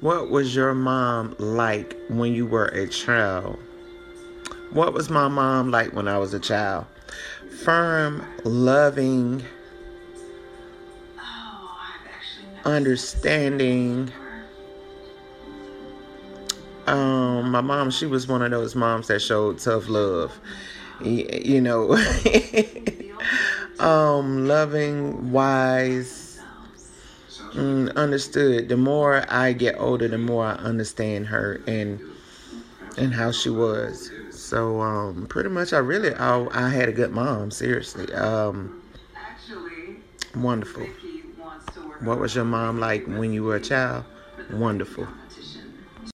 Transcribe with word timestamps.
What 0.00 0.30
was 0.30 0.54
your 0.56 0.72
mom 0.72 1.36
like 1.38 1.94
when 2.08 2.32
you 2.32 2.46
were 2.46 2.68
a 2.68 2.88
child? 2.88 3.58
What 4.70 4.94
was 4.94 5.10
my 5.10 5.28
mom 5.28 5.70
like 5.70 5.92
when 5.92 6.08
I 6.08 6.16
was 6.16 6.32
a 6.32 6.40
child? 6.40 6.86
Firm, 7.64 8.24
loving, 8.44 9.42
understanding. 12.64 14.10
Um, 16.86 17.50
my 17.50 17.60
mom, 17.60 17.90
she 17.90 18.06
was 18.06 18.26
one 18.26 18.40
of 18.40 18.50
those 18.50 18.74
moms 18.74 19.08
that 19.08 19.20
showed 19.20 19.58
tough 19.58 19.86
love. 19.90 20.38
You 21.02 21.60
know, 21.60 21.92
um, 23.78 24.46
loving, 24.46 25.30
wise, 25.30 26.29
mm, 27.54 27.94
understood. 27.96 28.68
The 28.68 28.76
more 28.76 29.24
I 29.28 29.52
get 29.52 29.76
older, 29.78 30.08
the 30.08 30.18
more 30.18 30.44
I 30.46 30.52
understand 30.54 31.28
her 31.28 31.62
and 31.66 32.00
and 32.96 33.14
how 33.14 33.32
she 33.32 33.50
was. 33.50 34.12
So 34.30 34.80
um, 34.80 35.26
pretty 35.28 35.48
much, 35.50 35.72
I 35.72 35.78
really 35.78 36.14
I, 36.14 36.46
I 36.52 36.70
had 36.70 36.88
a 36.88 36.92
good 36.92 37.12
mom. 37.12 37.50
Seriously, 37.50 38.12
um, 38.14 38.72
wonderful. 40.34 40.90
What 42.00 42.18
was 42.18 42.34
your 42.34 42.44
mom 42.44 42.78
like 42.78 43.06
when 43.06 43.32
you 43.32 43.44
were 43.44 43.54
a 43.54 43.60
child? 43.60 44.04
Wonderful. 44.48 45.12